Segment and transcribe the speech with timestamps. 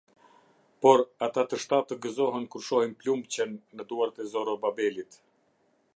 [0.85, 5.25] Por ata të shtatë gëzohen kur shohin plumbçen në duart e Zorobabelit.